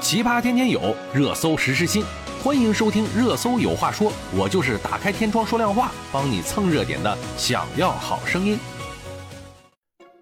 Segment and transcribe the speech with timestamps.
[0.00, 2.02] 奇葩天天有，热搜时时新。
[2.42, 7.18] 欢迎收听《热搜有话说》，我就是打开天窗说亮话，帮你蹭热点的。
[7.36, 8.58] 想要好声音。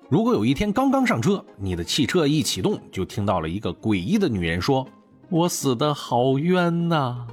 [0.08, 4.84] 如果有一天刚刚上车，你的汽车一启动，就听到了一个诡异的女人说
[5.30, 7.24] ：“我死的好冤呐！”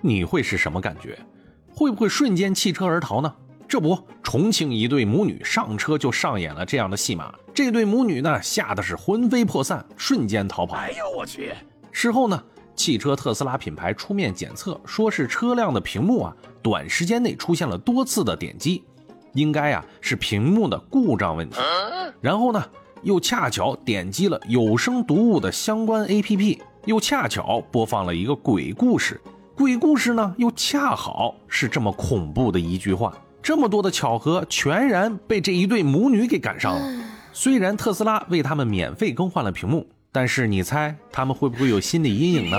[0.00, 1.18] 你会是什么感觉？
[1.74, 3.34] 会不会瞬间弃车而逃呢？
[3.70, 7.32] 这不，重庆一对母女上车就上演了这样的戏码。
[7.54, 10.74] 这对母女呢，吓得是魂飞魄散，瞬间逃跑。
[10.74, 11.52] 哎呦我去！
[11.92, 12.42] 事后呢，
[12.74, 18.82] 汽车特斯拉品牌出面检测，说是车辆的屏幕啊，短时间内出现了多次的点击，
[19.34, 21.60] 应该啊是屏幕的故障问题。
[22.20, 22.60] 然后呢，
[23.04, 29.20] 又恰巧点击了有声读物的相关 APP，又恰巧播放了一个鬼故事。
[29.54, 33.16] 鬼故事呢，又恰好是这么恐怖的一句话。
[33.42, 37.04] 这么多的巧合，全然被这一对母女给赶上了。
[37.32, 42.58] 虽然特斯拉为他们免费更换了屏幕，但是你猜他们会不会有心理阴影呢？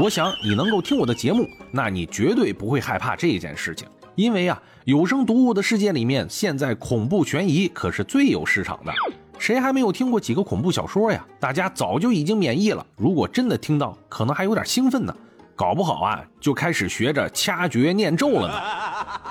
[0.00, 8.92] 我想你能够听我的节目，那你绝对不会害怕这件事情，因为啊，有声读物的世界里面，现在恐怖悬疑可是最有市场的。
[9.38, 11.24] 谁还没有听过几个恐怖小说呀？
[11.38, 12.84] 大家早就已经免疫了。
[12.96, 15.14] 如果真的听到，可能还有点兴奋呢。
[15.56, 18.54] 搞不好啊，就开始学着掐诀念咒了呢。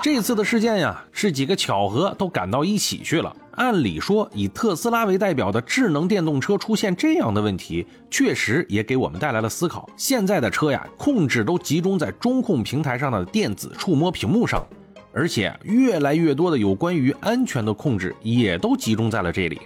[0.02, 3.34] 这次的事件呀，是几个巧合都赶到一起去了。
[3.52, 9.88] 按理说，以特斯拉为代表的智能电动车出现这样的问题，确实也给我们带来了思考。
[9.96, 14.66] 现在的车呀，控制都集中在中控平台上的电子触摸屏幕上，
[15.14, 19.58] 而且越来越多的有关于安全的控制也都集中在了这里。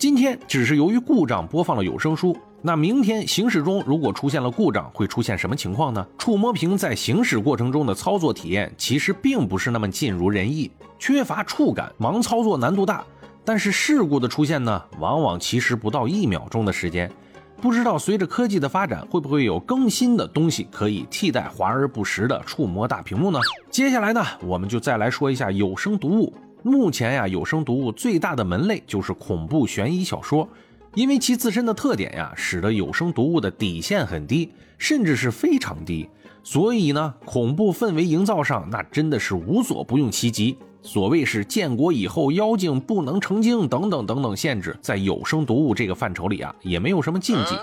[0.00, 2.34] 今天只是由于故障播放了有声书。
[2.62, 6.06] 那明天行驶中如果出现了故障，会出现什么情况呢？
[6.16, 13.04] 触摸屏在行驶过程中的操作体验其实并不是那么尽如人意，缺乏触感，盲操作难度大。
[13.44, 17.12] 但是事故的出现呢，往往其实不到一秒钟的时间。
[17.60, 23.38] 不知道随着科技的发展，会不会有更新的东西可以替代华而不实的触摸大屏幕呢？
[23.70, 26.32] 接下来呢，我们就再来说一下有声读物。
[26.62, 30.48] 目前呀，有声读物最大的门类就是恐怖悬疑小说。
[30.94, 36.08] 因为其自身的特点呀，使得有声读物的底线很低，甚至是非常低，
[36.42, 40.58] 所以呢，恐怖氛围营造上那真的是无所不用其极。
[40.82, 47.54] 所谓是建国以后妖精不能成精等等等等限制，在有声读物这个范畴里啊，也没有什么禁忌。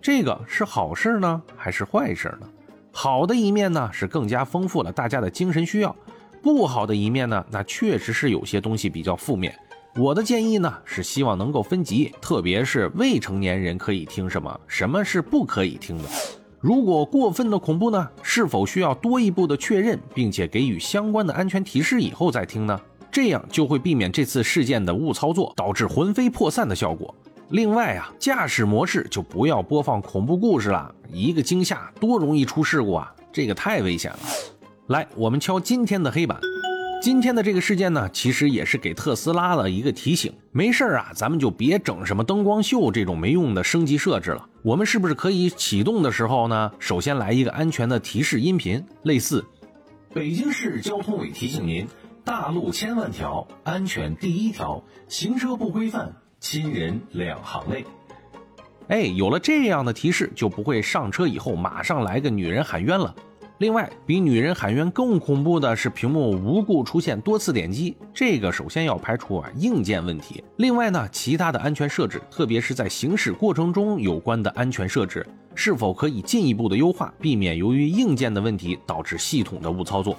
[0.00, 2.48] 这个是好事呢，还是坏事呢？
[2.90, 5.94] 好的一面呢，是更加丰富了大家的精神需要；
[6.42, 9.56] 不好的一面呢，那确实是有些东西比较负面。
[9.94, 16.04] 我的建议呢是希望能够分级，特别是未成年人可以听什么，什么是不可以听的。
[16.58, 22.80] 如果过分的恐怖呢，是否需要多一步的确认，并且给予相关的安全提示以后再听呢？
[23.10, 27.14] 这样就会避免这次事件的误操作导致魂飞魄散的效果。
[27.50, 34.18] 另外啊，驾驶模式就不要播放恐怖故事了，一个惊吓多容易出事故啊，这个太危险了。
[34.88, 36.40] 来，我们敲今天的黑板。
[37.00, 40.32] 今天的这个事件呢，其实也是给特斯拉的一个提醒。
[40.50, 44.44] 没事啊，咱们就别整什么灯光秀这种没用的升级设置了。
[44.62, 49.44] 我们是不是可以启动的时候呢，首先来一个安全的提示音频，类似：
[50.12, 51.86] 北京市交通委提醒您，
[52.24, 57.84] 大路千万条，安全第一条，行车不规范，亲人两行泪。
[58.88, 63.14] 哎，有了这样的提示，就不会上车以后马上来个女人喊冤了。
[63.62, 70.42] 另外，比女人喊冤更恐怖的是屏幕无故出现多次点击，这个首先要排除啊硬件问题。
[70.56, 75.24] 另外呢，其他的安全设置，特别是在行驶过程中有关的安全设置，
[75.54, 80.16] 是否可以进一步的优化，避免由于硬件的问题导致系统的误操作？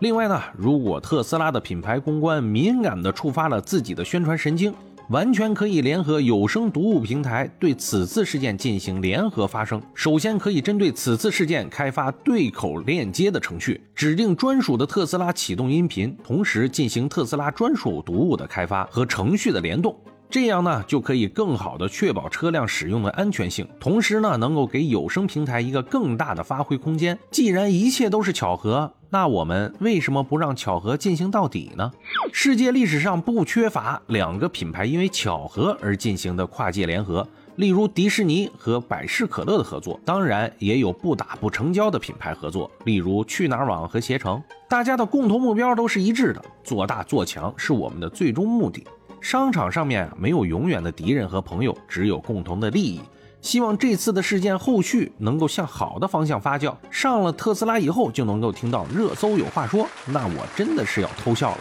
[0.00, 4.70] 另外呢，如果特斯拉的品牌公关敏感的触发了自己的宣传神经。
[5.12, 9.78] 完全可以联合有声读物平台对此次事件进行联合发声。
[9.92, 19.94] 首先，可以针对此次事件开发对口链接的程序，指定专属的特斯拉启动音频，同时进行特斯拉专属读物的开发和程序的联动。
[20.30, 27.18] 这样呢，就可以更好的确保车辆使用的安全性，同时呢，能够给有声平台一个更大的发挥空间。
[27.30, 31.92] 既然一切都是巧合，那我们为什么不让巧合进行到底呢？
[32.32, 44.42] 世界历史上不缺乏两个品牌因为巧合而进行的跨界联合，例如迪士尼和百事可乐的合作，当然也有不打不成交的品牌合作，例如去哪儿网和携程。
[44.66, 48.82] 大家的共同目标都是一致的，做大做强是我们的最终目的。
[49.20, 52.98] 商场上面没有永远的敌人和朋友，只有共同的利益。
[53.42, 56.74] 希望这次的事件后续能够向好的方向发酵。
[56.90, 61.58] 上了特斯拉以后就能够听到热搜有话说，那我真的是要偷笑了。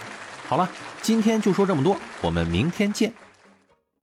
[0.47, 0.69] 好了，
[1.01, 3.11] 今天就说这么多，我们明天见。